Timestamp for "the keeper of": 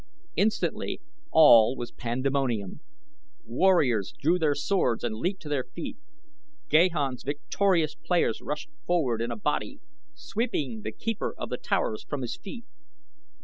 10.81-11.49